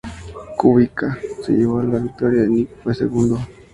[0.57, 3.37] Kubica se llevó la victoria y Nick fue segundo.